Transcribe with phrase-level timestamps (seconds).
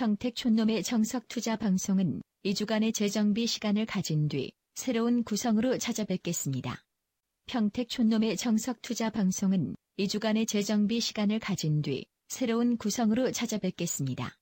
[0.00, 6.82] 평택 촌놈의 정석 투자 방송은 2주간의 재정비 시간을 가진 뒤 새로운 구성으로 찾아뵙겠습니다.
[7.44, 14.34] 평택 촌놈의 정석 투자 방송은 2주간의 재정비 시간을 가진 뒤 새로운 구성으로 찾아뵙겠습니다.